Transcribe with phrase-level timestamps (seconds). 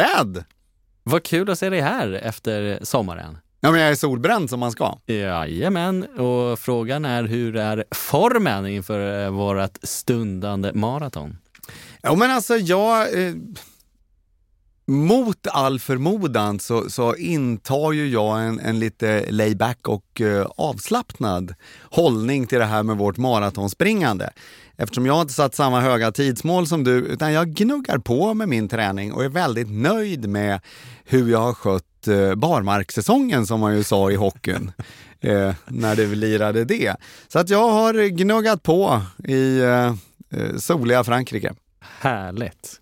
[0.00, 0.44] Ted!
[1.02, 3.38] vad kul att se dig här efter sommaren.
[3.60, 4.98] Ja, men jag är solbränd som man ska.
[5.06, 11.38] Jajamän, och frågan är hur är formen inför eh, vårt stundande maraton?
[12.02, 13.24] Ja, men alltså jag...
[13.26, 13.34] Eh,
[14.86, 21.54] mot all förmodan så, så intar ju jag en, en lite layback och eh, avslappnad
[21.82, 24.30] hållning till det här med vårt maratonspringande.
[24.80, 28.68] Eftersom jag inte satt samma höga tidsmål som du, utan jag gnuggar på med min
[28.68, 30.60] träning och är väldigt nöjd med
[31.04, 34.72] hur jag har skött eh, barmarkssäsongen som man ju sa i hockeyn.
[35.22, 36.96] Eh, när det lirade det.
[37.28, 39.94] Så att jag har gnuggat på i eh,
[40.56, 41.54] soliga Frankrike.
[41.80, 42.80] Härligt.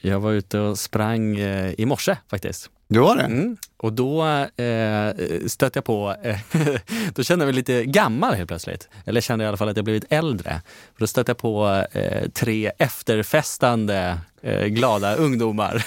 [0.00, 1.38] Jag var ute och sprang
[1.78, 2.70] i morse faktiskt.
[2.90, 3.22] Du var det?
[3.22, 3.56] Mm.
[3.76, 5.14] Och då eh,
[5.46, 6.38] stötte jag på, eh,
[7.14, 8.88] då kände jag mig lite gammal helt plötsligt.
[9.04, 10.60] Eller kände i alla fall att jag blivit äldre.
[10.94, 15.86] För då stötte jag på eh, tre efterfestande eh, glada ungdomar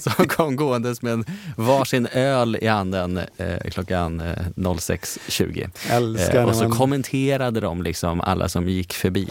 [0.00, 1.24] som kom gåendes med en
[1.56, 5.70] varsin öl i handen eh, klockan 06.20.
[5.90, 6.78] Älskar och så man...
[6.78, 9.28] kommenterade de liksom alla som gick förbi.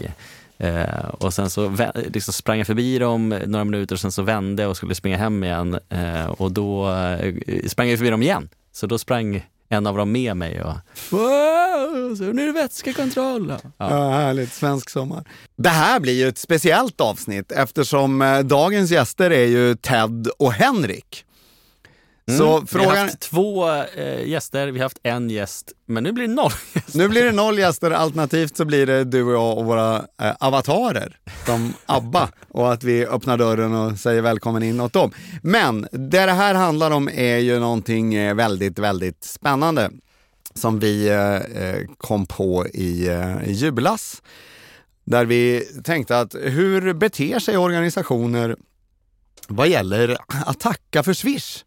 [0.57, 4.67] Eh, och sen så liksom sprang jag förbi dem några minuter och sen så vände
[4.67, 5.79] och skulle springa hem igen.
[5.89, 7.33] Eh, och då eh,
[7.67, 8.49] sprang jag förbi dem igen.
[8.71, 10.73] Så då sprang en av dem med mig och
[11.09, 13.49] wow, så nu är det vätskekontroll.
[13.49, 13.71] Ja.
[13.77, 15.23] ja, härligt, svensk sommar.
[15.55, 20.53] Det här blir ju ett speciellt avsnitt eftersom eh, dagens gäster är ju Ted och
[20.53, 21.25] Henrik.
[22.27, 22.37] Mm.
[22.37, 22.89] Så frågan...
[22.89, 26.33] Vi har haft två äh, gäster, vi har haft en gäst, men nu blir det
[26.33, 26.97] noll gäster.
[26.97, 30.35] Nu blir det noll gäster, alternativt så blir det du och jag och våra äh,
[30.39, 35.11] avatarer, som ABBA, och att vi öppnar dörren och säger välkommen in åt dem.
[35.41, 39.91] Men det det här handlar om är ju någonting eh, väldigt, väldigt spännande
[40.53, 43.09] som vi äh, kom på i,
[43.45, 44.21] i julas.
[45.05, 48.55] Där vi tänkte att hur beter sig organisationer
[49.47, 51.63] vad gäller att tacka för Swish?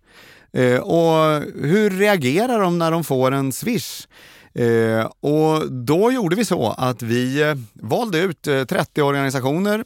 [0.52, 4.06] Eh, och hur reagerar de när de får en swish?
[4.54, 9.84] Eh, och då gjorde vi så att vi eh, valde ut 30 organisationer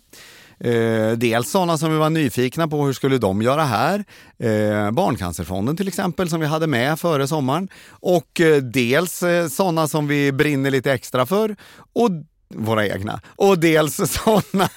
[0.61, 4.05] Eh, dels sådana som vi var nyfikna på, hur skulle de göra här?
[4.39, 7.69] Eh, Barncancerfonden till exempel, som vi hade med före sommaren.
[7.89, 11.57] Och eh, dels eh, sådana som vi brinner lite extra för.
[11.95, 12.11] Och
[12.57, 13.21] våra egna.
[13.37, 14.69] Och dels sådana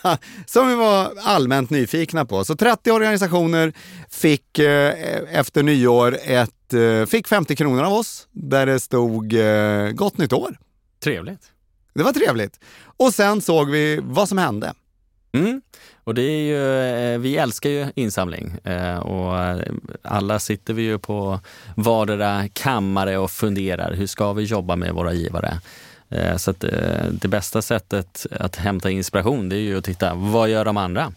[0.45, 2.45] som vi var allmänt nyfikna på.
[2.45, 3.73] Så 30 organisationer
[4.09, 4.93] fick eh,
[5.31, 10.33] efter nyår ett, eh, fick 50 kronor av oss där det stod eh, gott nytt
[10.33, 10.57] år.
[11.03, 11.51] Trevligt.
[11.93, 12.59] Det var trevligt.
[12.83, 14.73] Och sen såg vi vad som hände.
[15.31, 15.61] Mm.
[16.03, 18.57] Och det är ju, vi älskar ju insamling
[19.01, 19.33] och
[20.01, 21.39] alla sitter vi ju på
[21.75, 25.61] vardera kammare och funderar, hur ska vi jobba med våra givare?
[26.09, 30.13] Eh, så att eh, det bästa sättet att hämta inspiration det är ju att titta,
[30.13, 31.13] vad gör de andra?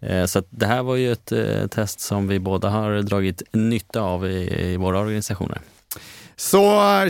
[0.00, 1.32] Eh, så det här var ju ett
[1.70, 5.58] test som vi båda har dragit nytta av i, i våra organisationer.
[6.36, 6.60] Så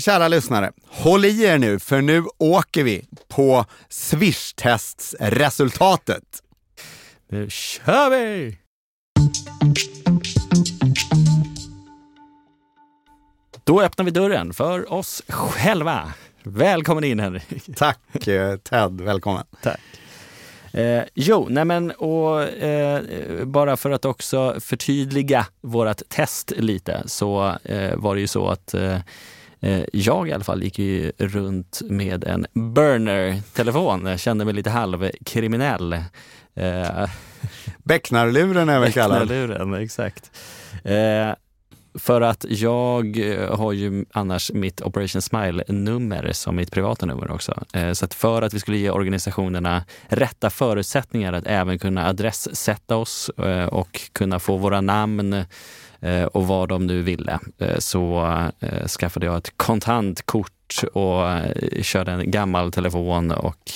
[0.01, 6.43] kära lyssnare, håll i er nu för nu åker vi på Swish-testsresultatet.
[7.29, 8.57] Nu kör vi!
[13.65, 16.13] Då öppnar vi dörren för oss själva.
[16.43, 17.77] Välkommen in Henrik!
[17.77, 19.45] Tack eh, Ted, välkommen!
[19.63, 19.81] Tack!
[20.73, 23.03] Eh, jo, nej men och eh,
[23.45, 28.75] bara för att också förtydliga vårt test lite så eh, var det ju så att
[28.75, 28.99] eh,
[29.61, 34.07] eh, jag i alla fall gick ju runt med en burner-telefon.
[34.07, 36.05] Jag kände mig lite halvkriminell.
[37.79, 39.29] Becknarluren är väl kallad?
[39.29, 40.31] Becknarluren, exakt.
[41.95, 47.63] För att jag eh, har ju annars mitt Operation Smile-nummer som mitt privata nummer också.
[47.75, 52.97] Eh, så att för att vi skulle ge organisationerna rätta förutsättningar att även kunna adressätta
[52.97, 55.45] oss eh, och kunna få våra namn
[56.33, 57.39] och vad de nu ville
[57.79, 58.29] så
[59.01, 61.25] skaffade jag ett kontantkort och
[61.83, 63.73] körde en gammal telefon och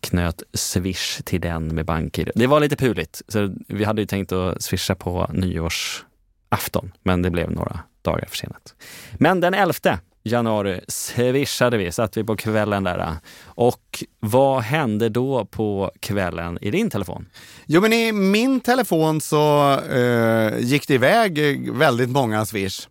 [0.00, 2.30] knöt Swish till den med BankID.
[2.34, 3.22] Det var lite puligt.
[3.28, 6.04] Så vi hade ju tänkt att swisha på nyårs
[6.48, 8.74] afton, men det blev några dagar försenat.
[9.18, 13.16] Men den 11 januari swishade vi, satt vi på kvällen där.
[13.44, 17.26] Och vad hände då på kvällen i din telefon?
[17.66, 22.88] Jo, men i min telefon så eh, gick det iväg väldigt många swish.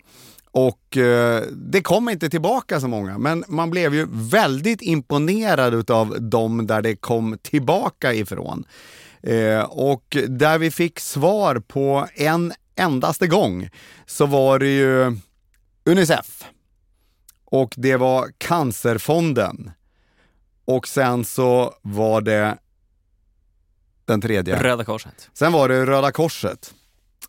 [0.52, 6.22] Och eh, det kom inte tillbaka så många, men man blev ju väldigt imponerad av
[6.22, 8.66] dem där det kom tillbaka ifrån.
[9.22, 13.70] Eh, och där vi fick svar på en endaste gång
[14.06, 15.18] så var det ju
[15.86, 16.44] Unicef
[17.46, 19.72] och det var Cancerfonden
[20.66, 22.58] och sen så var det
[24.06, 24.64] den tredje.
[24.64, 25.30] Röda Korset.
[25.34, 26.74] Sen var det Röda Korset.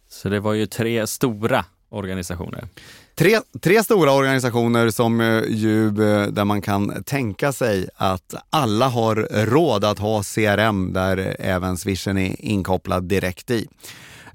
[0.08, 2.68] Så det var ju tre stora organisationer.
[3.14, 8.88] Tre, tre stora organisationer som eh, ju, eh, där man kan tänka sig att alla
[8.88, 13.68] har råd att ha CRM där även swishen är inkopplad direkt i.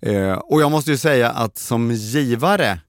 [0.05, 2.79] Eh, och jag måste ju säga att som givare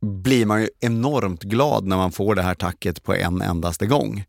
[0.00, 4.24] blir man ju enormt glad när man får det här tacket på en endaste gång.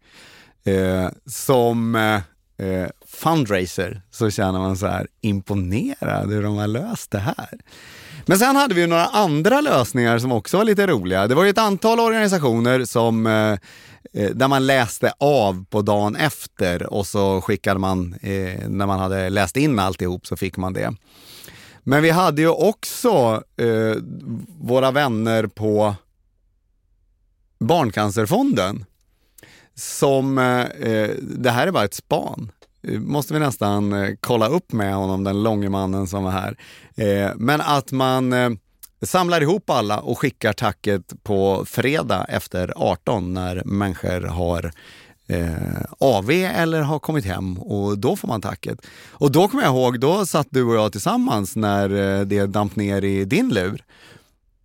[0.64, 2.22] Eh, som eh,
[2.68, 7.60] eh, fundraiser så känner man så här imponerad hur de har löst det här.
[8.26, 11.28] Men sen hade vi några andra lösningar som också var lite roliga.
[11.28, 13.58] Det var ju ett antal organisationer som eh,
[14.14, 19.30] där man läste av på dagen efter och så skickade man, eh, när man hade
[19.30, 20.94] läst in alltihop så fick man det.
[21.84, 23.96] Men vi hade ju också eh,
[24.60, 25.96] våra vänner på
[27.60, 28.86] Barncancerfonden
[29.76, 32.52] som, eh, eh det här är bara ett span,
[32.88, 36.58] eh, måste vi nästan eh, kolla upp med honom, den långe mannen som var här.
[36.96, 38.50] Eh, men att man eh,
[39.02, 44.72] samlar ihop alla och skickar tacket på fredag efter 18 när människor har
[45.30, 48.86] eh, AV eller har kommit hem och då får man tacket.
[49.10, 52.76] Och då kommer jag ihåg, då satt du och jag tillsammans när eh, det damp
[52.76, 53.84] ner i din lur.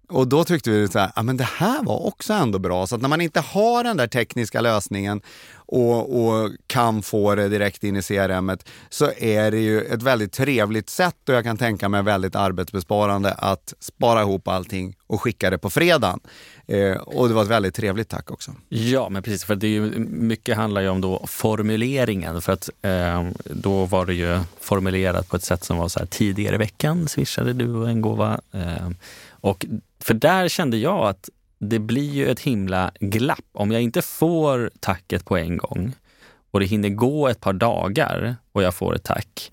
[0.09, 2.87] Och då tyckte vi att ja, det här var också ändå bra.
[2.87, 5.21] Så att när man inte har den där tekniska lösningen
[5.67, 8.53] och, och, kan få det direkt in i CRM
[8.89, 13.33] så är det ju ett väldigt trevligt sätt och jag kan tänka mig väldigt arbetsbesparande
[13.33, 16.21] att spara ihop allting och skicka det på fredagen.
[16.67, 18.51] Eh, och det var ett väldigt trevligt tack också.
[18.69, 22.43] Ja, men precis, för det är ju, mycket handlar ju om då formuleringen.
[22.43, 26.07] För att eh, då var det ju formulerat på ett sätt som var så här,
[26.07, 28.41] tidigare i veckan swishade du en gåva.
[28.53, 28.89] Eh,
[29.31, 29.67] och
[30.05, 31.29] för där kände jag att
[31.59, 33.45] det blir ju ett himla glapp.
[33.53, 35.93] Om jag inte får tacket på en gång
[36.51, 39.53] och det hinner gå ett par dagar och jag får ett tack.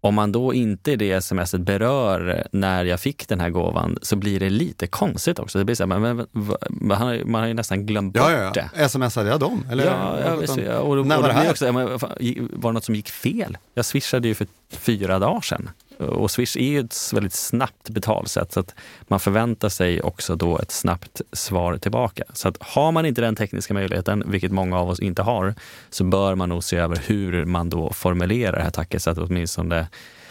[0.00, 4.16] Om man då inte i det smset berör när jag fick den här gåvan så
[4.16, 5.58] blir det lite konstigt också.
[5.58, 6.26] Det blir så här, men,
[6.68, 8.88] man, har, man har ju nästan glömt ja, bort ja, ja.
[8.88, 9.66] Smsade jag dem?
[9.70, 11.50] Eller, ja, ja, visst, och, och, När var det här?
[11.50, 13.58] Också, var det något som gick fel?
[13.74, 15.70] Jag swishade ju för fyra dagar sedan.
[15.98, 20.36] Eh, och Swish är ju ett väldigt snabbt betalsätt så att man förväntar sig också
[20.36, 22.24] då ett snabbt svar tillbaka.
[22.32, 25.54] Så att har man inte den tekniska möjligheten, vilket många av oss inte har,
[25.90, 29.18] så bör man nog se över hur man då formulerar det här tacket så att
[29.18, 29.86] åtminstone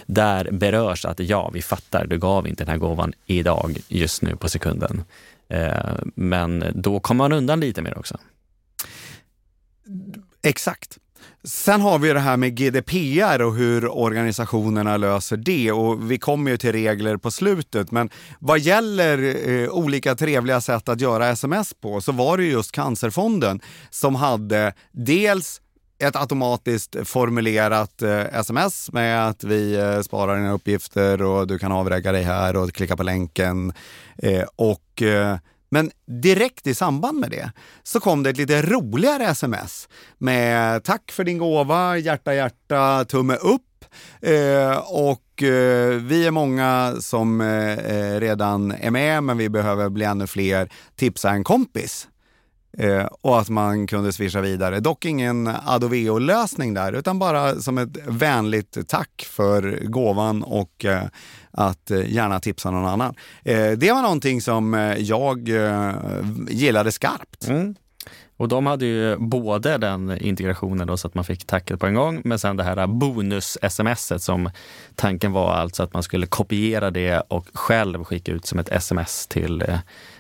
[0.06, 4.36] där berörs att ja, vi fattar, du gav inte den här gåvan idag, just nu
[4.36, 5.04] på sekunden.
[5.48, 8.18] Eh, men då kommer man undan lite mer också.
[10.42, 10.98] Exakt.
[11.46, 16.52] Sen har vi det här med GDPR och hur organisationerna löser det och vi kommer
[16.52, 17.92] ju till regler på slutet.
[17.92, 18.10] Men
[18.40, 23.62] vad gäller eh, olika trevliga sätt att göra sms på så var det just Cancerfonden
[23.90, 25.62] som hade dels
[26.04, 31.72] ett automatiskt formulerat eh, sms med att vi eh, sparar dina uppgifter och du kan
[31.72, 33.74] avrägga dig här och klicka på länken.
[34.18, 35.38] Eh, och eh,
[35.74, 37.52] men direkt i samband med det
[37.84, 43.36] så kom det ett lite roligare sms med tack för din gåva, hjärta hjärta, tumme
[43.36, 43.86] upp.
[44.22, 49.90] Eh, och eh, vi är många som eh, eh redan är med, men vi behöver
[49.90, 50.70] bli ännu fler.
[50.96, 52.08] Tipsa en kompis.
[52.78, 54.80] Eh, och att man kunde swisha vidare.
[54.80, 61.04] Dock ingen Adoveo-lösning där, utan bara som ett vänligt tack för gåvan och eh,
[61.54, 63.16] att eh, gärna tipsa någon annan.
[63.44, 65.50] Eh, det var någonting som eh, jag
[66.50, 67.48] gillade skarpt.
[67.48, 67.76] Mm.
[68.38, 71.94] Och de hade ju både den integrationen då så att man fick tacket på en
[71.94, 74.50] gång, men sen det här bonus-smset som
[74.96, 79.28] tanken var alltså att man skulle kopiera det och själv skicka ut som ett sms
[79.28, 79.64] till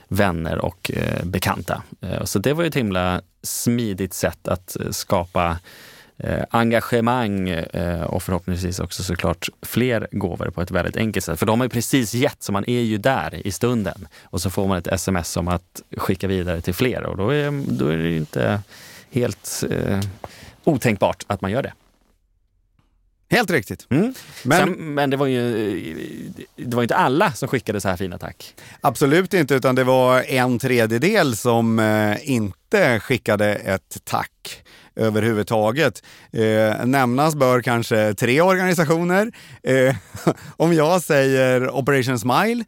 [0.08, 0.92] vänner och
[1.24, 1.84] bekanta.
[2.24, 5.58] Så det var ju ett himla smidigt sätt att skapa
[6.18, 11.40] eh, engagemang eh, och förhoppningsvis också såklart fler gåvor på ett väldigt enkelt sätt.
[11.40, 14.08] För de har ju precis gett, så man är ju där i stunden.
[14.24, 17.64] Och så får man ett sms om att skicka vidare till fler och då är,
[17.68, 18.62] då är det ju inte
[19.12, 20.00] helt eh,
[20.64, 21.74] otänkbart att man gör det.
[23.30, 23.88] Helt riktigt.
[23.90, 24.14] Mm.
[24.44, 28.18] Men, Sen, men det var ju det var inte alla som skickade så här fina
[28.18, 28.54] tack.
[28.82, 34.64] Absolut inte, utan det var en tredjedel som eh, inte skickade ett tack
[34.96, 36.04] överhuvudtaget.
[36.32, 39.32] Eh, nämnas bör kanske tre organisationer.
[39.64, 39.96] Eh,
[40.58, 42.64] om jag säger Operation Smile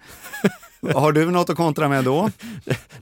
[0.93, 2.31] har du något att kontra med då?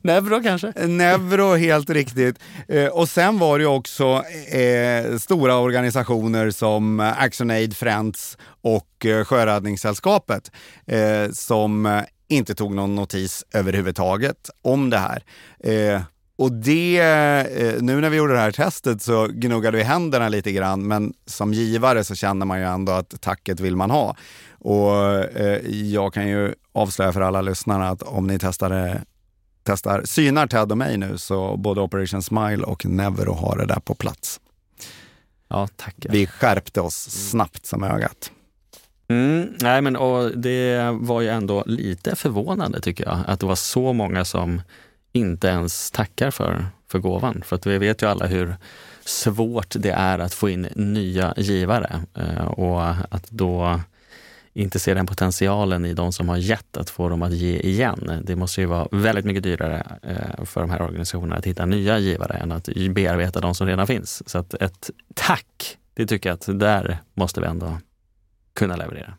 [0.01, 0.87] Neuro kanske?
[0.87, 2.39] Neuro, helt riktigt.
[2.67, 10.51] Eh, och sen var det också eh, stora organisationer som ActionAid Friends och eh, Sjöräddningssällskapet
[10.87, 15.23] eh, som inte tog någon notis överhuvudtaget om det här.
[16.35, 20.51] Och det, eh, nu när vi gjorde det här testet så gnuggade vi händerna lite
[20.51, 24.15] grann, men som givare så känner man ju ändå att tacket vill man ha.
[24.59, 29.01] Och eh, jag kan ju avslöja för alla lyssnarna att om ni testar,
[29.63, 33.79] testar synar Ted och mig nu så både Operation Smile och Nevero har det där
[33.79, 34.39] på plats.
[35.47, 35.95] Ja, tack.
[36.09, 36.95] Vi skärpte oss
[37.29, 38.31] snabbt som ögat.
[39.07, 43.55] Mm, nej, men och det var ju ändå lite förvånande tycker jag, att det var
[43.55, 44.61] så många som
[45.13, 47.41] inte ens tackar för, för gåvan.
[47.45, 48.55] För att vi vet ju alla hur
[49.05, 53.79] svårt det är att få in nya givare eh, och att då
[54.53, 58.21] inte se den potentialen i de som har gett att få dem att ge igen.
[58.23, 61.99] Det måste ju vara väldigt mycket dyrare eh, för de här organisationerna att hitta nya
[61.99, 64.29] givare än att bearbeta de som redan finns.
[64.29, 67.77] Så att ett tack, det tycker jag att där måste vi ändå
[68.53, 69.13] kunna leverera.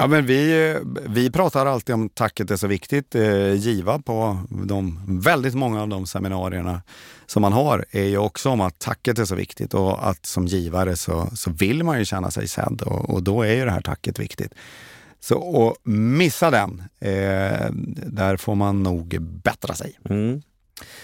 [0.00, 0.76] Ja, men vi,
[1.06, 3.14] vi pratar alltid om tacket är så viktigt.
[3.14, 6.82] Eh, giva på de väldigt många av de seminarierna
[7.26, 10.46] som man har är ju också om att tacket är så viktigt och att som
[10.46, 13.70] givare så, så vill man ju känna sig sedd och, och då är ju det
[13.70, 14.54] här tacket viktigt.
[15.20, 17.70] Så och missa den, eh,
[18.06, 19.98] där får man nog bättra sig.
[20.10, 20.42] Mm.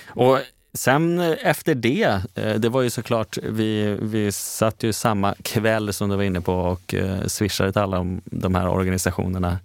[0.07, 0.39] Och
[0.77, 6.09] Sen efter det, eh, det var ju såklart, vi, vi satt ju samma kväll som
[6.09, 9.59] du var inne på och eh, swishade till alla de här organisationerna.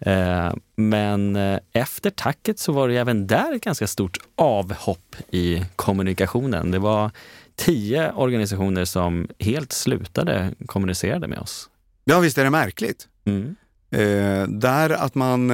[0.00, 1.36] Eh, men
[1.72, 6.70] efter tacket så var det även där ett ganska stort avhopp i kommunikationen.
[6.70, 7.10] Det var
[7.56, 11.68] tio organisationer som helt slutade kommunicera med oss.
[12.04, 13.08] Ja, visst är det märkligt.
[13.24, 13.56] Mm.
[13.90, 15.50] Eh, där att man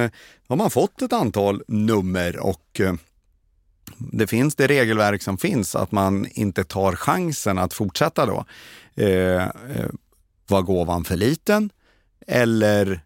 [0.47, 2.81] har man fått ett antal nummer och
[3.99, 8.45] det finns det regelverk som finns, att man inte tar chansen att fortsätta då.
[8.95, 9.89] Eh, eh,
[10.47, 11.69] var gåvan för liten?
[12.27, 13.01] Eller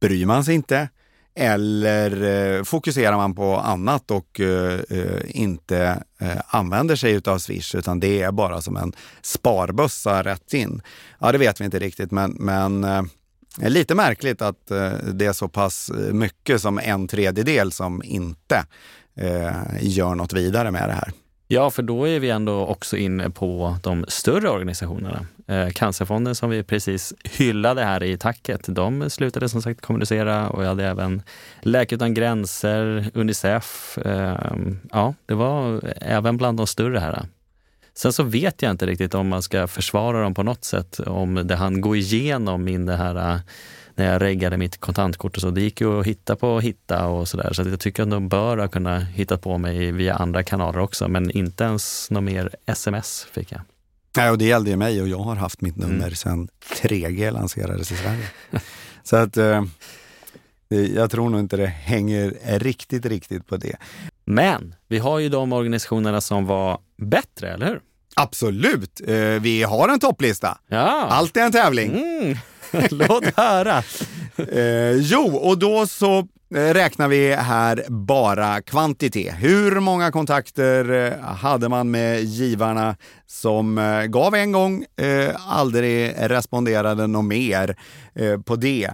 [0.00, 0.88] bryr man sig inte?
[1.34, 2.22] Eller
[2.56, 8.00] eh, fokuserar man på annat och eh, eh inte eh, använder sig av Swish utan
[8.00, 10.82] det är bara som en sparbössa rätt in?
[11.20, 13.02] Ja, det vet vi inte riktigt, men, men eh,
[13.68, 18.64] lite märkligt att eh, det är så pass mycket som en tredjedel som inte
[19.18, 21.12] eh, gör något vidare med det här.
[21.50, 25.26] Ja, för då är vi ändå också inne på de större organisationerna.
[25.46, 30.62] Eh, Cancerfonden som vi precis hyllade här i tacket, de slutade som sagt kommunicera och
[30.62, 31.22] jag hade även
[31.60, 33.98] Läkare utan gränser, Unicef.
[33.98, 34.36] Eh,
[34.92, 37.22] ja, det var även bland de större här.
[37.94, 41.34] Sen så vet jag inte riktigt om man ska försvara dem på något sätt, om
[41.34, 43.40] det han går igenom min det här
[43.98, 45.50] när jag reggade mitt kontantkort och så.
[45.50, 47.52] Det gick ju att hitta på Hitta och sådär.
[47.52, 51.08] Så jag tycker att de bör ha kunnat hitta på mig via andra kanaler också,
[51.08, 53.60] men inte ens något mer sms fick jag.
[54.16, 56.14] Nej, och det gällde ju mig och jag har haft mitt nummer mm.
[56.14, 56.48] sedan
[56.82, 58.30] 3G lanserades i Sverige.
[59.02, 59.64] så att eh,
[60.68, 63.76] jag tror nog inte det hänger riktigt, riktigt på det.
[64.24, 67.80] Men vi har ju de organisationerna som var bättre, eller hur?
[68.16, 69.00] Absolut!
[69.06, 70.58] Eh, vi har en topplista.
[70.68, 71.06] Ja.
[71.10, 71.90] Allt är en tävling.
[71.90, 72.36] Mm.
[72.90, 73.82] Låt höra!
[74.52, 76.18] eh, jo, och då så
[76.54, 79.34] eh, räknar vi här bara kvantitet.
[79.38, 82.96] Hur många kontakter eh, hade man med givarna
[83.26, 84.84] som eh, gav en gång,
[85.48, 87.76] aldrig responderade något mer
[88.44, 88.90] på det?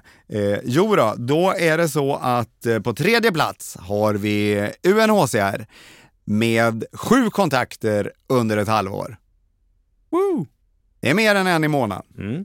[0.64, 5.66] Jo då, då är det så att på tredje plats har vi UNHCR
[6.24, 9.16] med sju kontakter under ett halvår.
[10.10, 10.46] Woo!
[11.00, 12.06] Det är mer än en i månaden.
[12.18, 12.44] Mm.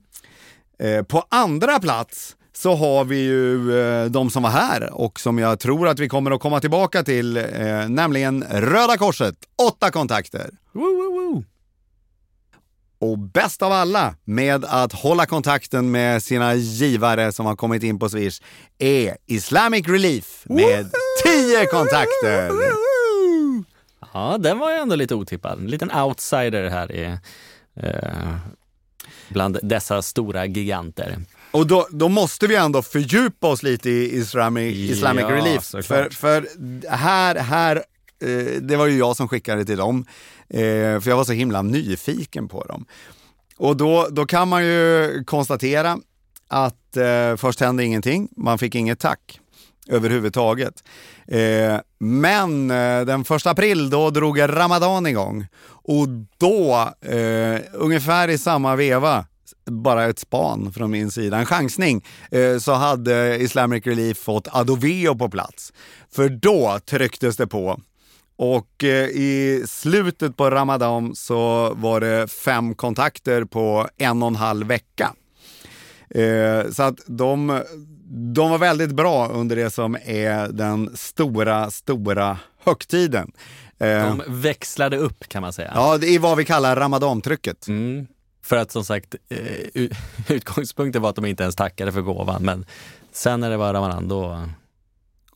[0.79, 5.39] Eh, på andra plats så har vi ju eh, de som var här och som
[5.39, 9.35] jag tror att vi kommer att komma tillbaka till, eh, nämligen Röda Korset.
[9.67, 10.49] Åtta kontakter.
[10.71, 11.43] Woo, woo, woo.
[13.01, 17.99] Och bäst av alla med att hålla kontakten med sina givare som har kommit in
[17.99, 18.41] på Swish
[18.77, 20.91] är Islamic Relief med
[21.23, 22.51] tio kontakter.
[24.13, 25.59] Ja, den var ju ändå lite otippad.
[25.59, 27.17] En liten outsider här i
[27.75, 28.35] eh,
[29.29, 31.17] bland dessa stora giganter.
[31.51, 35.63] Och då, då måste vi ändå fördjupa oss lite i Islamic, Islamic ja, Relief.
[35.63, 36.47] För, för
[36.89, 37.75] här, här
[38.21, 40.05] eh, det var ju jag som skickade till dem,
[40.49, 40.59] eh,
[40.99, 42.85] för jag var så himla nyfiken på dem.
[43.57, 45.99] Och då, då kan man ju konstatera
[46.47, 49.39] att eh, först hände ingenting, man fick inget tack
[49.89, 50.83] överhuvudtaget.
[51.27, 58.37] Eh, men eh, den första april då drog Ramadan igång och då, eh, ungefär i
[58.37, 59.25] samma veva,
[59.65, 65.15] bara ett span från min sida, en chansning, eh, så hade Islamic Relief fått Adoveo
[65.15, 65.73] på plats.
[66.11, 67.79] För då trycktes det på.
[68.37, 74.35] Och eh, i slutet på Ramadan så var det fem kontakter på en och en
[74.35, 75.13] halv vecka.
[76.09, 77.61] Eh, så att de,
[78.33, 83.31] de var väldigt bra under det som är den stora, stora högtiden.
[83.79, 83.87] Eh,
[84.17, 85.71] De växlade upp kan man säga.
[85.75, 87.67] ja, det är vad vi kallar ramadantrycket.
[87.67, 88.07] Mm.
[88.43, 89.83] För att som sagt, eh,
[90.35, 92.43] utgångspunkten var att de inte ens tackade för gåvan.
[92.43, 92.65] Men
[93.11, 94.43] sen när det var Ramadan, då...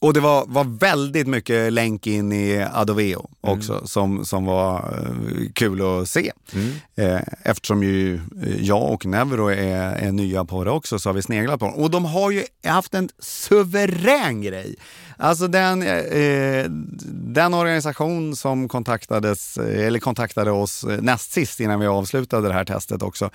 [0.04, 5.52] Och det var, var väldigt mycket länk in i Adoveo också som, som var eh,
[5.54, 6.32] kul att se.
[6.54, 6.72] Mm.
[6.96, 11.14] Eh, eftersom ju eh, jag och Nevro är, är nya på det också så har
[11.14, 11.76] vi sneglat på dem.
[11.76, 14.76] Och de har ju haft en suverän grej.
[15.18, 16.66] Alltså den, eh,
[17.14, 23.02] den organisation som kontaktades, eller kontaktade oss näst sist innan vi avslutade det här testet
[23.02, 23.30] också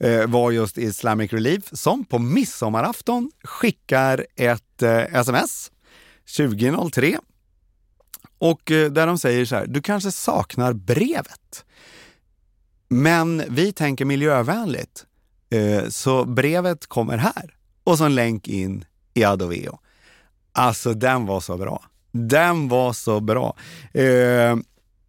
[0.00, 5.70] eh, var just Islamic Relief som på midsommarafton skickar ett eh, sms
[6.36, 7.18] 2003
[8.38, 11.64] och eh, där de säger så här, du kanske saknar brevet.
[12.88, 15.06] Men vi tänker miljövänligt,
[15.50, 17.56] eh, så brevet kommer här.
[17.84, 19.78] Och så en länk in i Adoveo.
[20.52, 21.84] Alltså den var så bra.
[22.12, 23.56] Den var så bra.
[23.92, 24.56] Eh,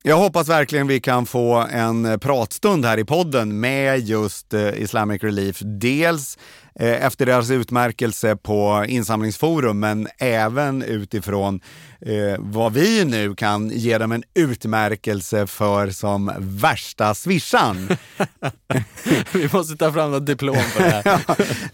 [0.05, 4.81] Eh, jag hoppas verkligen vi kan få en pratstund här i podden med just eh,
[4.81, 5.59] Islamic Relief.
[5.62, 6.38] Dels
[6.79, 11.62] eh, efter deras utmärkelse på insamlingsforum, men även utifrån
[12.01, 17.89] eh, vad vi nu kan ge dem en utmärkelse för som värsta swishan.
[19.31, 21.19] Vi måste ta fram något diplom på det här.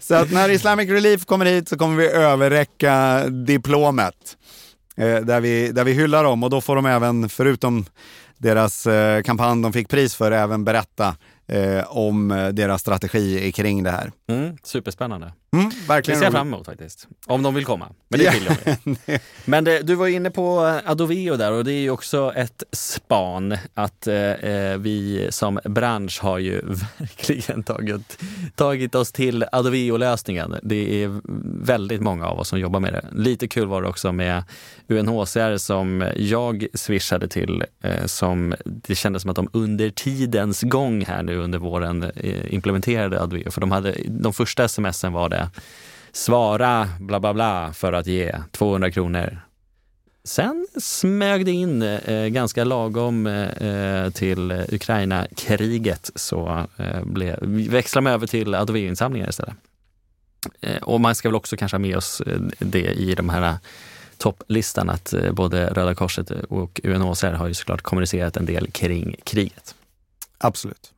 [0.00, 4.36] Så att när Islamic Relief kommer hit så kommer vi överräcka diplomet.
[4.96, 7.84] Eh, där, vi, där vi hyllar dem och då får de även, förutom
[8.42, 13.82] deras eh, kampanj de fick pris för, även berätta eh, om eh, deras strategi kring
[13.82, 14.12] det här.
[14.28, 15.32] Mm, superspännande.
[15.56, 17.08] Mm, Det verkligen ser jag fram emot faktiskt.
[17.26, 17.88] Om de vill komma.
[18.08, 18.44] Men det vill
[19.04, 19.18] de.
[19.44, 23.56] Men det, du var inne på Adoveo där och det är ju också ett span
[23.74, 26.60] att eh, eh, vi som bransch har ju
[26.98, 28.18] verkligen tagit,
[28.54, 30.54] tagit oss till Adoveo-lösningen.
[30.62, 31.20] Det är
[31.66, 33.04] väldigt många av oss som jobbar med det.
[33.12, 34.42] Lite kul var det också med
[34.88, 41.04] UNHCR som jag swishade till eh, som det kändes som att de under tidens gång
[41.04, 43.50] här nu under våren eh, implementerade Adoveo.
[43.50, 45.41] För de, hade, de första smsen var det
[46.12, 49.38] svara bla bla bla för att ge 200 kronor.
[50.24, 58.02] Sen smög det in eh, ganska lagom eh, eh till Ukraina-kriget så eh, ble, växlade
[58.02, 59.54] man över till Adoveo-insamlingar istället.
[60.60, 63.42] Eh, och man ska väl också kanske ha med oss eh, det i de här
[63.42, 63.56] eh,
[64.18, 69.16] topplistan att eh, både Röda Korset och UNHCR har ju såklart kommunicerat en del kring
[69.24, 69.74] kriget.
[70.38, 70.92] Absolut.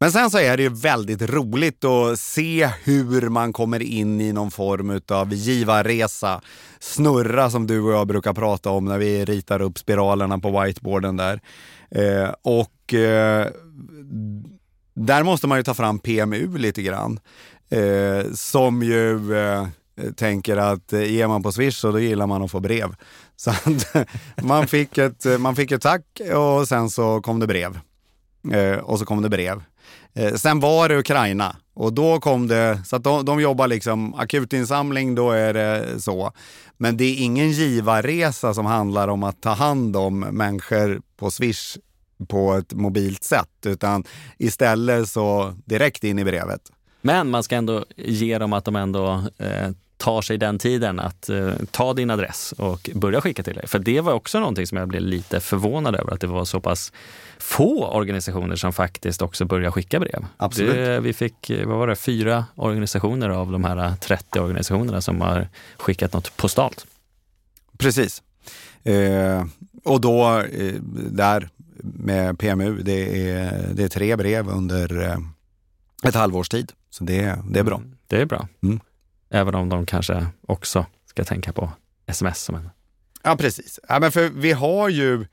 [0.00, 4.32] Men sen så är det ju väldigt roligt att se hur man kommer in i
[4.32, 6.40] någon form av givarresa.
[6.80, 11.16] Snurra som du och jag brukar prata om när vi ritar upp spiralerna på whiteboarden
[11.16, 11.40] där.
[11.90, 13.46] Eh, och eh,
[14.94, 17.20] där måste man ju ta fram PMU lite grann.
[17.70, 19.66] Eh, som ju eh,
[20.16, 22.94] tänker att eh, ger man på Swish så då gillar man att få brev.
[23.36, 24.06] Så att,
[24.42, 27.78] man, fick ett, man fick ett tack och sen så kom det brev.
[28.52, 29.62] Eh, och så kom det brev.
[30.18, 34.14] Eh, sen var det Ukraina och då kom det, så att de, de jobbar liksom
[34.14, 36.32] akutinsamling, då är det så.
[36.76, 41.76] Men det är ingen givarresa som handlar om att ta hand om människor på Swish
[42.28, 44.04] på ett mobilt sätt, utan
[44.38, 46.60] istället så direkt in i brevet.
[47.00, 51.28] Men man ska ändå ge dem att de ändå eh, tar sig den tiden att
[51.28, 53.66] eh, ta din adress och börja skicka till dig.
[53.66, 56.60] För det var också någonting som jag blev lite förvånad över, att det var så
[56.60, 56.92] pass
[57.38, 60.26] få organisationer som faktiskt också började skicka brev.
[60.36, 60.74] Absolut.
[60.74, 65.20] Det, vi fick, eh, vad var det, fyra organisationer av de här 30 organisationerna som
[65.20, 66.86] har skickat något postalt.
[67.78, 68.22] Precis.
[68.84, 69.44] Eh,
[69.84, 70.74] och då eh,
[71.10, 71.48] där
[71.80, 75.16] med PMU, det är, det är tre brev under eh,
[76.08, 76.72] ett halvårs tid.
[76.90, 77.76] Så det, det är bra.
[77.76, 78.48] Mm, Det är bra.
[78.62, 78.80] Mm.
[79.30, 81.72] Även om de kanske också ska tänka på
[82.06, 82.70] sms som en
[83.22, 83.80] Ja, precis.
[83.88, 85.26] Ja, men för vi har ju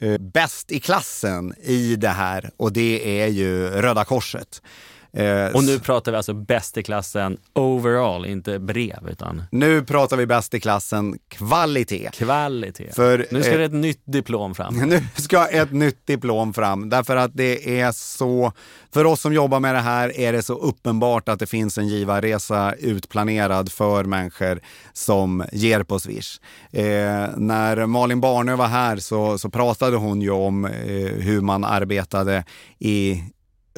[0.00, 4.62] eh, bäst i klassen i det här och det är ju Röda Korset.
[5.16, 10.16] Eh, Och nu pratar vi alltså bäst i klassen overall, inte brev utan nu pratar
[10.16, 12.10] vi bäst i klassen kvalitet.
[12.12, 12.92] kvalitet.
[12.92, 14.74] För, nu ska eh, det ett nytt diplom fram.
[14.88, 18.52] Nu ska ett nytt diplom fram därför att det är så,
[18.94, 21.88] för oss som jobbar med det här är det så uppenbart att det finns en
[21.88, 24.60] givarresa utplanerad för människor
[24.92, 26.40] som ger på Swish.
[26.72, 26.82] Eh,
[27.36, 30.70] när Malin Barnö var här så, så pratade hon ju om eh,
[31.18, 32.44] hur man arbetade
[32.78, 33.22] i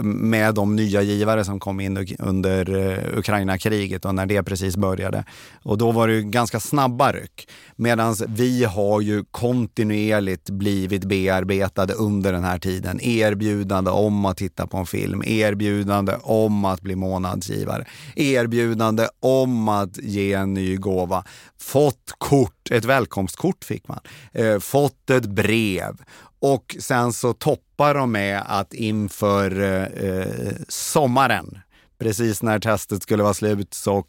[0.03, 5.25] med de nya givare som kom in under eh, Ukraina-kriget och när det precis började.
[5.63, 7.49] Och då var det ganska snabba ryck.
[7.77, 13.01] Medan vi har ju kontinuerligt blivit bearbetade under den här tiden.
[13.01, 17.85] Erbjudande om att titta på en film, erbjudande om att bli månadsgivare,
[18.17, 21.25] erbjudande om att ge en ny gåva.
[21.59, 24.01] Fått kort, ett välkomstkort fick man,
[24.33, 25.97] eh, fått ett brev
[26.41, 31.59] och sen så toppar de med att inför eh, eh, sommaren,
[31.99, 34.05] precis när testet skulle vara slut, så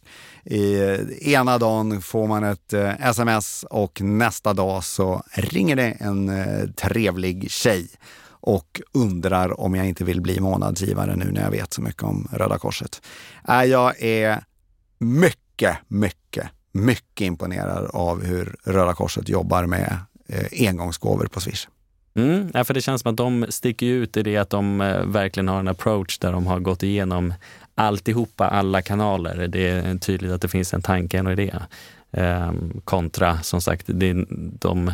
[0.46, 6.30] eh, ena dagen får man ett eh, sms och nästa dag så ringer det en
[6.30, 7.90] eh, trevlig tjej
[8.30, 12.28] och undrar om jag inte vill bli månadsgivare nu när jag vet så mycket om
[12.32, 13.02] Röda Korset.
[13.48, 14.44] Äh, jag är
[14.98, 21.68] mycket, mycket, mycket imponerad av hur Röda Korset jobbar med eh, engångsgåvor på Swish.
[22.18, 25.06] Mm, ja, för det känns som att de sticker ut i det att de eh,
[25.06, 27.34] verkligen har en approach där de har gått igenom
[27.76, 29.48] alltihopa, alla kanaler.
[29.48, 31.54] Det är tydligt att det finns en tanke, och idé.
[32.12, 34.26] Um, kontra, som sagt, det,
[34.60, 34.92] de,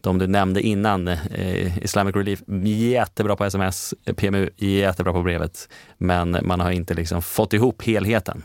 [0.00, 5.68] de du nämnde innan, eh, Islamic Relief, jättebra på sms, PMU, jättebra på brevet.
[5.98, 8.42] Men man har inte liksom fått ihop helheten.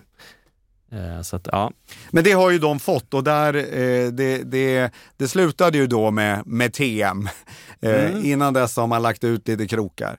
[0.92, 1.72] Eh, så att, ja.
[2.12, 6.12] Men det har ju de fått och där, eh, det, det, det slutade ju då
[6.12, 7.30] med, med TM.
[7.82, 8.26] Eh, mm.
[8.26, 10.18] Innan dess har man lagt ut lite krokar.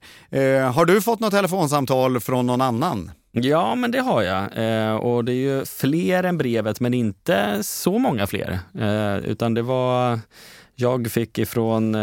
[0.72, 3.10] Har du fått något telefonsamtal från någon annan?
[3.32, 4.44] Ja, men det har jag.
[5.02, 8.58] och det är ju fler än brevet, men inte så många fler.
[9.24, 10.20] utan det var,
[10.74, 11.94] jag fick ifrån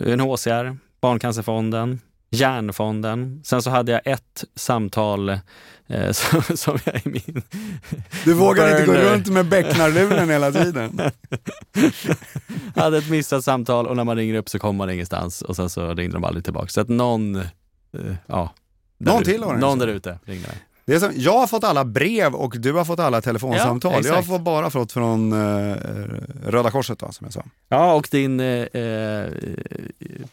[0.00, 3.42] UNHCR, Barncancerfonden, Järnfonden.
[3.44, 5.38] Sen så hade jag ett samtal
[5.92, 7.42] eh, som, som, jag i min...
[8.24, 11.00] Du vågar inte gå runt med becknarluren hela tiden?
[12.74, 15.56] jag hade ett missat samtal och när man ringer upp så kommer man ingenstans och
[15.56, 16.68] sen så ringde de aldrig tillbaka.
[16.68, 17.44] Så att någon, eh,
[18.26, 18.50] ja.
[18.98, 20.56] Någon till har Någon där ute ringde mig.
[20.84, 23.92] Det är som, jag har fått alla brev och du har fått alla telefonsamtal.
[24.04, 25.76] Ja, jag har bara fått från eh,
[26.46, 27.44] Röda Korset då, som jag sa.
[27.68, 29.26] Ja, och din eh, eh,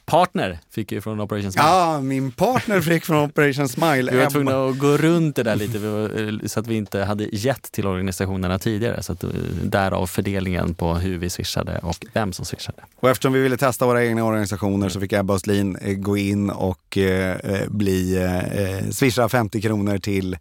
[0.06, 1.68] partner fick ju från Operation Smile.
[1.68, 4.12] Ja, min partner fick från Operation Smile.
[4.12, 7.72] Vi var tvungna att gå runt det där lite så att vi inte hade gett
[7.72, 9.04] till organisationerna tidigare.
[9.04, 9.30] Så att, eh,
[9.64, 12.84] därav fördelningen på hur vi swishade och vem som swishade.
[12.96, 16.50] Och eftersom vi ville testa våra egna organisationer så fick Ebba Östlin eh, gå in
[16.50, 20.38] och eh, bli eh, swisha 50 kronor till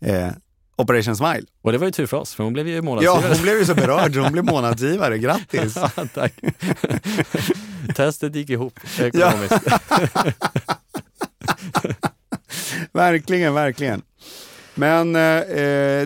[0.00, 0.28] eh,
[0.76, 1.42] Operation Smile.
[1.62, 3.22] Och det var ju tur för oss, för hon blev ju månadsgivare.
[3.22, 5.18] Ja, hon blev ju så berörd, hon blev månadsgivare.
[5.18, 5.76] Grattis!
[5.96, 6.32] ja, tack.
[7.96, 9.52] Testet gick ihop ekonomiskt.
[12.92, 14.02] verkligen, verkligen.
[14.74, 15.42] Men eh,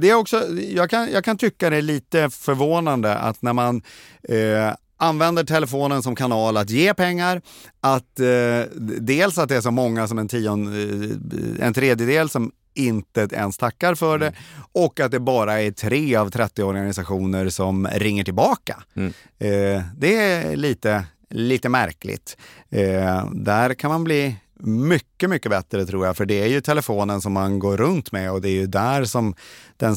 [0.01, 3.83] det är också, jag kan, jag kan tycka det är lite förvånande att när man
[4.29, 7.42] eh, använder telefonen som kanal att ge pengar,
[7.81, 8.61] att eh,
[9.01, 13.57] dels att det är så många som en, tion, eh, en tredjedel som inte ens
[13.57, 14.39] tackar för det mm.
[14.73, 18.83] och att det bara är tre av 30 organisationer som ringer tillbaka.
[18.95, 19.13] Mm.
[19.39, 22.37] Eh, det är lite, lite märkligt.
[22.71, 27.21] Eh, där kan man bli mycket, mycket bättre tror jag, för det är ju telefonen
[27.21, 29.35] som man går runt med och det är ju där som
[29.77, 29.97] den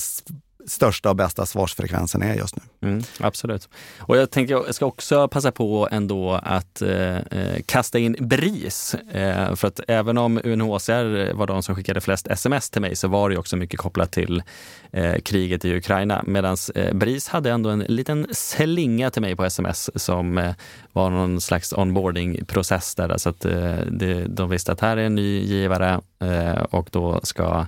[0.67, 2.89] största och bästa svarsfrekvensen är just nu.
[2.89, 3.69] Mm, absolut.
[3.99, 8.93] Och jag tänker jag ska också passa på ändå att eh, eh, kasta in BRIS.
[8.93, 13.07] Eh, för att även om UNHCR var de som skickade flest sms till mig så
[13.07, 14.43] var det också mycket kopplat till
[14.91, 16.23] eh, kriget i Ukraina.
[16.27, 20.53] Medan eh, BRIS hade ändå en liten slinga till mig på sms som eh,
[20.93, 23.17] var någon slags onboarding-process där.
[23.17, 27.19] Så att eh, det, de visste att här är en ny givare eh, och då
[27.23, 27.65] ska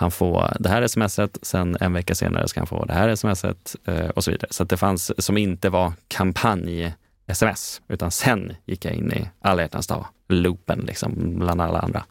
[0.00, 3.76] han få det här smset, sen en vecka senare ska han få det här smset
[3.84, 4.48] eh, och så vidare.
[4.50, 9.86] Så det fanns som inte var kampanj-sms, utan sen gick jag in i alla hjärtans
[9.86, 12.04] dag, loopen liksom bland alla andra.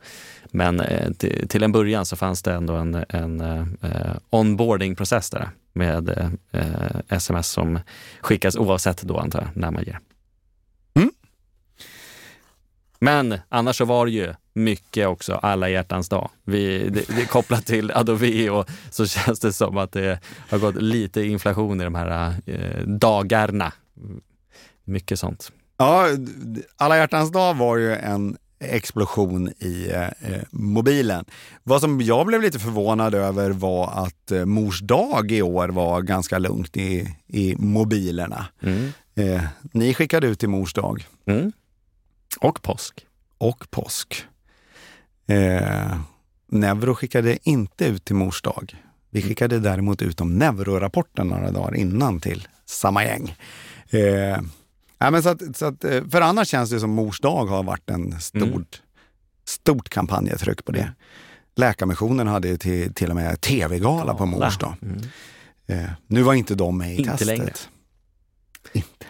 [0.51, 1.11] Men eh,
[1.49, 6.09] till en början så fanns det ändå en, en eh, onboarding-process där med
[6.51, 7.79] eh, sms som
[8.21, 9.99] skickas oavsett då antar jag, när man ger.
[10.93, 11.11] Mm.
[12.99, 16.29] Men annars så var det ju mycket också alla hjärtans dag.
[16.43, 20.19] Vi, det, det, kopplat till Adobe och så känns det som att det
[20.49, 23.73] har gått lite inflation i de här eh, dagarna.
[24.83, 25.51] Mycket sånt.
[25.77, 26.07] Ja,
[26.77, 29.91] alla hjärtans dag var ju en explosion i
[30.21, 31.25] eh, mobilen.
[31.63, 36.01] Vad som jag blev lite förvånad över var att eh, mors dag i år var
[36.01, 38.45] ganska lugnt i, i mobilerna.
[38.61, 38.91] Mm.
[39.15, 41.07] Eh, ni skickade ut till mors dag.
[41.25, 41.51] Mm.
[42.39, 43.05] Och påsk.
[43.37, 44.25] Och påsk.
[45.29, 45.99] Eh,
[46.47, 48.75] Neuro skickade inte ut till mors dag.
[49.09, 53.35] Vi skickade däremot ut om Neurorapporten några dagar innan till samma gäng.
[53.89, 54.39] Eh,
[54.97, 57.63] ja, men så att, så att, eh, för annars känns det som mors dag har
[57.63, 58.65] varit en stort, mm.
[59.45, 60.91] stort kampanjetryck på det.
[61.55, 64.75] Läkarmissionen hade till, till och med tv-gala på mors dag.
[64.81, 65.01] Mm.
[65.67, 67.27] Eh, nu var inte de med i inte testet.
[67.27, 67.53] Längre.
[68.73, 69.05] Inte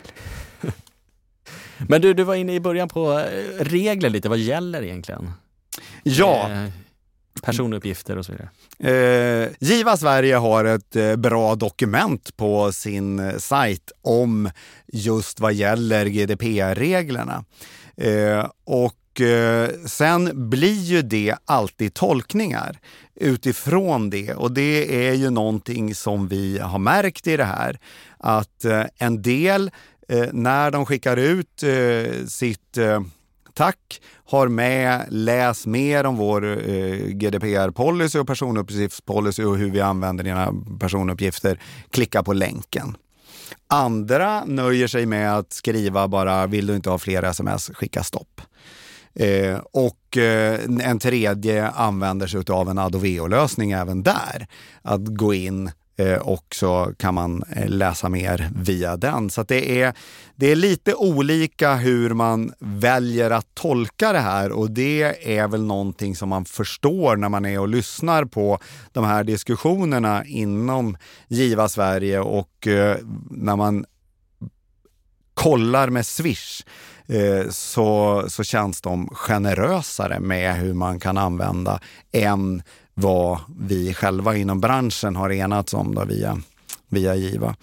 [1.77, 4.29] Men du, du var inne i början på eh, regler lite.
[4.29, 5.31] Vad gäller egentligen?
[6.03, 6.49] Ja.
[6.49, 6.69] Eh,
[7.41, 8.49] personuppgifter och så vidare.
[9.43, 14.49] Eh, Giva Sverige har ett eh, bra dokument på sin eh, sajt om
[14.87, 17.45] just vad gäller GDPR-reglerna.
[17.97, 22.79] Eh, och eh, sen blir ju det alltid tolkningar
[23.15, 27.79] utifrån det och det är ju någonting som vi har märkt i det här
[28.17, 29.71] att eh, en del
[30.31, 31.63] när de skickar ut
[32.27, 32.77] sitt
[33.59, 40.23] tack har med läs mer om vår eh, GDPR-policy och personuppgiftspolicy och hur vi använder
[40.23, 41.59] dina personuppgifter.
[41.91, 42.97] Klicka på länken.
[43.67, 48.41] Andra nöjer sig med att skriva bara vill du inte ha fler sms, skicka stopp.
[49.15, 54.47] Eh, och eh, en tredje använder sig av en Adoveo-lösning även där.
[54.81, 59.29] Att gå in Eh, och så kan man eh, läsa mer via den.
[59.29, 59.93] Så det, är,
[60.35, 65.63] det är lite olika hur man väljer att tolka det här och det är väl
[65.63, 68.59] någonting som man förstår när man är och lyssnar på
[68.91, 72.97] de här diskussionerna inom Giva Sverige och eh,
[73.29, 73.85] när man
[75.33, 76.61] kollar med Swish
[77.49, 81.79] så, så känns de generösare med hur man kan använda
[82.11, 82.61] en
[83.01, 86.41] vad vi själva inom branschen har enats om då via,
[86.87, 87.55] via Giva.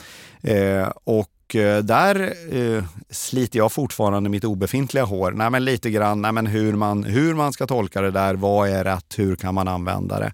[0.43, 5.31] Eh, och eh, där eh, sliter jag fortfarande mitt obefintliga hår.
[5.33, 8.35] Nej, men lite grann nej, men hur, man, hur man ska tolka det där.
[8.35, 9.15] Vad är rätt?
[9.17, 10.33] Hur kan man använda det?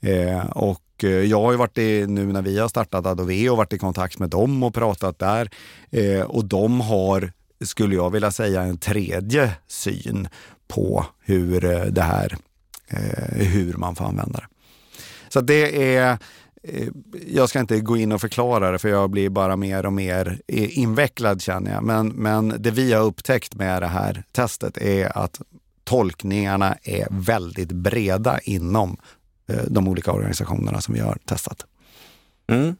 [0.00, 3.72] Eh, och eh, jag har ju varit i, nu när vi har startat Adoveo, varit
[3.72, 5.50] i kontakt med dem och pratat där.
[5.90, 7.32] Eh, och de har,
[7.64, 10.28] skulle jag vilja säga, en tredje syn
[10.68, 12.36] på hur eh, det här
[12.88, 14.46] Eh, hur man får använda det.
[15.28, 16.18] Så det är
[16.62, 16.88] eh,
[17.26, 20.40] jag ska inte gå in och förklara det för jag blir bara mer och mer
[20.48, 21.82] invecklad känner jag.
[21.82, 25.40] Men, men det vi har upptäckt med det här testet är att
[25.84, 28.96] tolkningarna är väldigt breda inom
[29.46, 31.66] eh, de olika organisationerna som vi har testat.
[32.46, 32.76] Mm.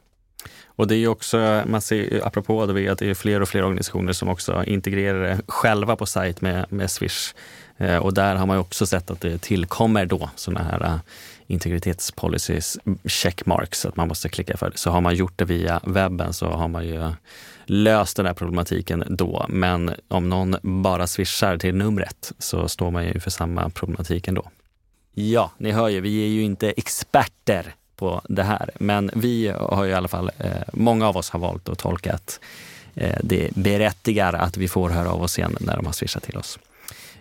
[0.66, 4.12] Och det är också, man ser apropå det, att det är fler och fler organisationer
[4.12, 7.35] som också integrerar det själva på sajt med, med Swish.
[7.78, 10.96] Eh, och där har man också sett att det tillkommer då sådana här eh,
[11.46, 14.78] integritetspolicies mm, checkmarks, att man måste klicka för det.
[14.78, 17.12] Så har man gjort det via webben så har man ju
[17.66, 19.46] löst den här problematiken då.
[19.48, 24.50] Men om någon bara swishar till numret så står man ju för samma problematik ändå.
[25.14, 28.70] Ja, ni hör ju, vi är ju inte experter på det här.
[28.78, 32.14] Men vi har ju i alla fall, eh, många av oss har valt att tolka
[32.14, 32.40] att
[32.94, 36.36] eh, det berättigar att vi får höra av oss igen när de har swishat till
[36.36, 36.58] oss.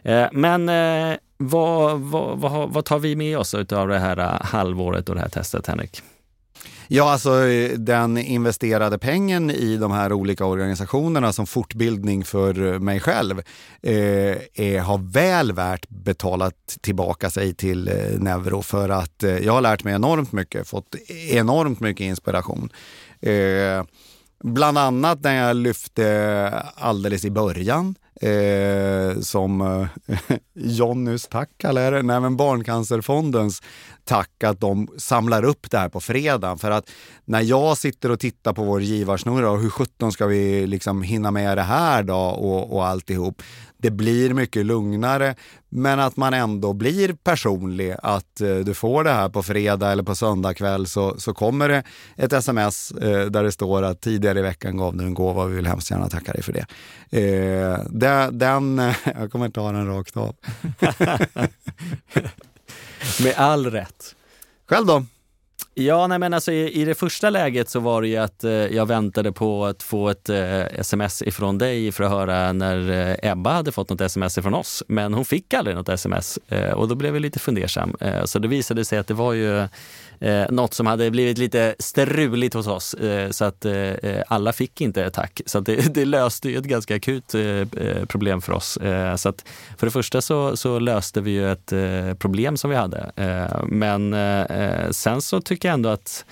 [0.08, 4.42] Eh, men eh, vad, vad, vad, vad, tar vi med oss av det här eh,
[4.42, 6.02] halvåret och det här testet, Henrik?
[6.88, 7.32] Ja, alltså
[7.78, 13.40] den investerade pengen i de här olika organisationerna som fortbildning för mig själv
[13.82, 19.54] eh, är, har väl värt betalat tillbaka sig till eh, Neuro för att eh, jag
[19.54, 20.96] har lärt mig enormt mycket, fått
[21.30, 22.70] enormt mycket inspiration.
[23.22, 23.84] Eh,
[24.44, 30.18] bland annat när jag lyfte alldeles i början eh, som eh,
[30.54, 33.62] Jonnys tack, eller nej, men Barncancerfondens
[34.04, 36.58] tack att de samlar upp det här på fredag.
[36.58, 36.90] För att
[37.26, 41.32] när jag sitter och tittar på vår givarsnurra och hur sjutton ska vi liksom hinna
[41.32, 43.42] med det här då och, och alltihop
[43.78, 45.36] det blir mycket lugnare,
[45.70, 47.96] men att man ändå blir personlig.
[48.04, 51.70] Att eh, du får det här på fredag eller på söndag kväll så, så kommer
[51.70, 51.84] det
[52.16, 55.52] ett sms eh, där det står att tidigare i veckan gav du en gåva och
[55.52, 56.66] vi vill hemskt gärna tacka dig för det.
[57.12, 58.78] Eh, den, den
[59.20, 60.36] jag kommer ta den rakt av.
[63.24, 64.16] Med all rätt.
[64.70, 65.06] Själv då?
[65.80, 68.52] Ja, nej men alltså i, i, det första läget så var det ju att eh,
[68.52, 73.32] jag väntade på att få ett eh, sms ifrån dig för att höra när eh,
[73.32, 74.84] Ebba hade fått något sms ifrån oss.
[74.88, 77.96] Men hon fick aldrig något sms eh, och då blev jag lite fundersam.
[78.00, 79.68] Eh, så det visade sig att det var ju
[80.20, 84.54] eh, något som hade blivit lite struligt hos oss eh, så att eh, eh alla
[84.54, 85.42] fick inte tack.
[85.46, 88.78] Så det, det, löste ju ett ganska akut eh, eh, problem för oss.
[88.78, 89.46] Eh, så att
[89.78, 93.12] för det första så, så löste vi ju ett eh, problem som vi hade.
[93.68, 94.16] men
[94.94, 96.26] sen så tycker jag ändå att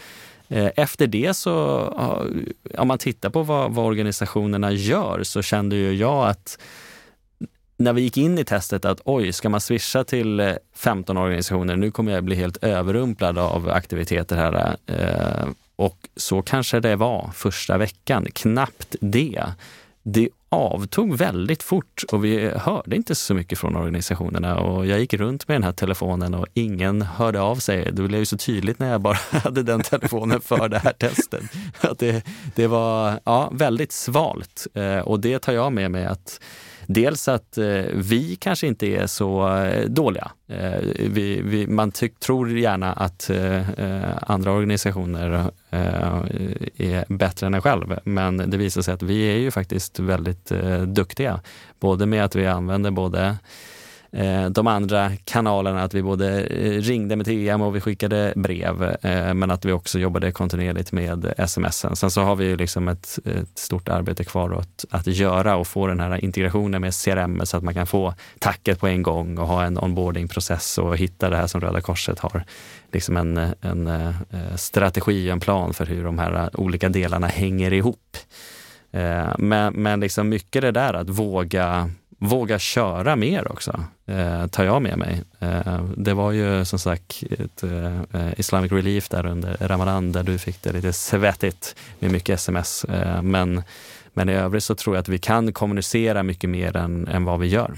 [0.49, 1.79] efter det så,
[2.77, 6.57] om man tittar på vad, vad organisationerna gör, så kände ju jag att
[7.77, 11.75] när vi gick in i testet att oj, ska man swisha till eh, 15 organisationer?
[11.75, 14.77] Nu kommer jag bli helt överrumplad av aktiviteter här.
[14.85, 19.43] Eh, och så kanske det var första veckan, knappt det.
[20.03, 24.59] Det avtog väldigt fort och vi hörde inte så mycket från organisationerna.
[24.59, 27.91] Och jag gick runt med den här telefonen och ingen hörde av sig.
[27.91, 31.43] Det blev ju så tydligt när jag bara hade den telefonen för det här testet.
[31.81, 36.39] Att det, det var ja, väldigt svalt eh, och det tar jag med mig att
[36.87, 40.31] Dels att eh, vi kanske inte är så eh, dåliga.
[40.47, 45.79] Eh, vi, vi, man tyck, tror gärna att eh, eh andra organisationer eh,
[46.77, 50.51] är bättre än en själv, men det visar sig att vi är ju faktiskt väldigt
[50.51, 51.41] eh, duktiga.
[51.79, 53.37] Både med att vi använder både
[54.15, 58.83] Eh, de andra kanalerna, att vi både eh, ringde med TM och vi skickade brev,
[59.01, 61.85] eh, men att vi också jobbade kontinuerligt med sms.
[61.93, 65.67] Sen så har vi ju liksom ett, ett stort arbete kvar att, att göra och
[65.67, 69.37] få den här integrationen med CRM så att man kan få tacket på en gång
[69.37, 72.43] och ha en onboardingprocess och hitta det här som Röda Korset har.
[72.91, 74.13] Liksom en, en
[74.55, 78.17] strategi, en plan för hur de här olika delarna hänger ihop.
[79.37, 81.89] Men, men liksom mycket det där att våga
[82.27, 85.23] våga köra mer också, eh, tar jag med mig.
[85.39, 90.37] Eh, det var ju som sagt ett eh, Islamic Relief där under Ramadan där du
[90.37, 92.83] fick det lite svettigt med mycket sms.
[92.83, 93.63] Eh, men,
[94.13, 97.39] men i övrigt så tror jag att vi kan kommunicera mycket mer än, än vad
[97.39, 97.77] vi gör.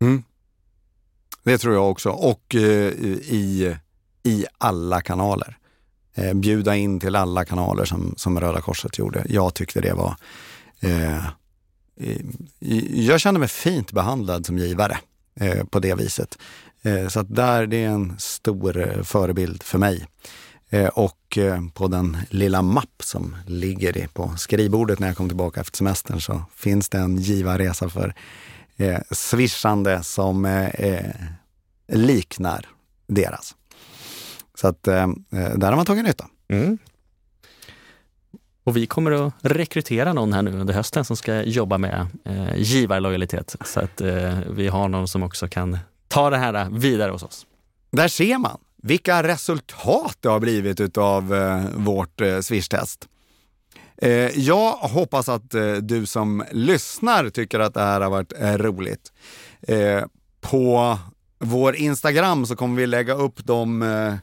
[0.00, 0.22] Mm.
[1.42, 3.76] Det tror jag också och eh, i,
[4.22, 5.58] i alla kanaler.
[6.14, 9.24] Eh, bjuda in till alla kanaler som, som Röda Korset gjorde.
[9.28, 10.16] Jag tyckte det var
[10.80, 11.24] eh,
[12.00, 12.20] Eh,
[13.06, 14.98] jag känner mig fint behandlad som givare
[15.40, 16.38] eh, på det viset.
[16.82, 20.06] Eh, så att där, det är en stor förebild för mig.
[20.92, 21.38] Och
[21.74, 26.42] på den lilla mapp som ligger på skrivbordet när jag kom tillbaka efter semestern så
[26.54, 28.14] finns det en givarresa för
[29.10, 30.68] swishande som
[31.88, 32.66] liknar
[33.06, 33.54] deras.
[34.54, 36.26] Så att där har man tagit nytta.
[36.48, 36.78] Mm.
[38.68, 42.56] Och vi kommer att rekrytera någon här nu under hösten som ska jobba med eh,
[42.56, 43.56] givarlojalitet.
[43.64, 45.78] Så att eh, vi har någon som också kan
[46.08, 47.46] ta det här vidare hos oss.
[47.90, 53.08] Där ser man vilka resultat det har blivit av eh, vårt eh, Swish-test.
[53.96, 58.58] Eh, jag hoppas att eh, du som lyssnar tycker att det här har varit eh,
[58.58, 59.12] roligt.
[59.62, 60.04] Eh,
[60.40, 60.98] på
[61.38, 64.14] vår Instagram så kommer vi lägga upp de eh,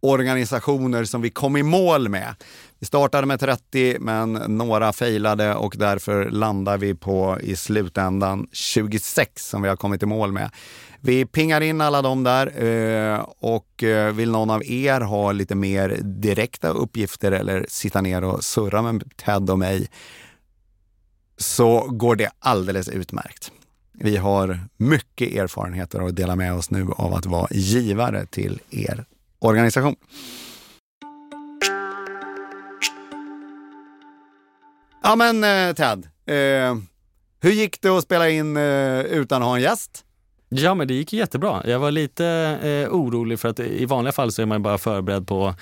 [0.00, 2.34] organisationer som vi kom i mål med.
[2.80, 9.48] Vi startade med 30 men några failade och därför landar vi på i slutändan 26
[9.48, 10.50] som vi har kommit i mål med.
[11.00, 15.54] Vi pingar in alla dem där eh, och eh, vill någon av er ha lite
[15.54, 19.88] mer direkta uppgifter eller sitta ner och surra med Ted och mig
[21.36, 23.52] så går det alldeles utmärkt.
[23.92, 29.04] Vi har mycket erfarenheter att dela med oss nu av att vara givare till er
[29.38, 29.96] organisation.
[35.02, 36.76] Ja men eh, Ted, eh,
[37.40, 40.04] hur gick det att spela in eh, utan att ha en gäst?
[40.50, 41.62] Ja, men det gick jättebra.
[41.66, 42.26] Jag var lite
[42.62, 45.54] eh, orolig för att i vanliga fall så är man bara förberedd på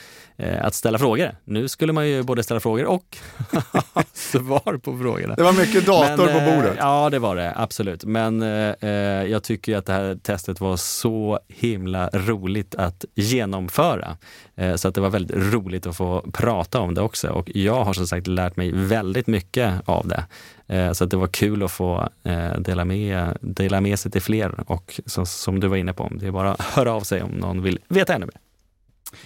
[0.60, 1.36] att ställa frågor.
[1.44, 3.16] Nu skulle man ju både ställa frågor och
[4.12, 5.34] svar på frågorna.
[5.34, 6.72] Det var mycket dator men, på bordet.
[6.72, 8.04] Eh, ja, det var det absolut.
[8.04, 8.90] Men eh, eh,
[9.30, 14.16] jag tycker att det här testet var så himla roligt att genomföra.
[14.56, 17.28] Eh, så att det var väldigt roligt att få prata om det också.
[17.28, 20.24] Och jag har som sagt lärt mig väldigt mycket av det.
[20.66, 24.70] Eh, så det var kul att få eh, dela med, dela med sig till fler
[24.70, 27.30] och så, som du var inne på, det är bara att höra av sig om
[27.30, 28.45] någon vill veta ännu mer.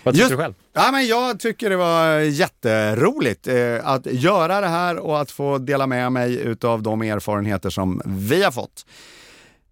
[0.03, 0.55] Vad tycker Just, du själv?
[0.72, 5.59] Ja, men jag tycker det var jätteroligt eh, att göra det här och att få
[5.59, 8.87] dela med mig av de erfarenheter som vi har fått.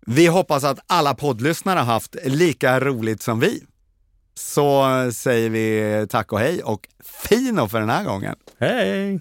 [0.06, 3.62] Vi hoppas att alla poddlyssnare har haft lika roligt som vi.
[4.34, 6.88] Så säger vi tack och hej och
[7.28, 8.34] fino för den här gången.
[8.60, 9.20] Hej!